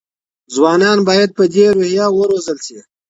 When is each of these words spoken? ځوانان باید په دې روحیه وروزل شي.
ځوانان 0.53 0.97
باید 1.09 1.29
په 1.37 1.43
دې 1.53 1.65
روحیه 1.75 2.05
وروزل 2.11 2.57
شي. 2.65 2.79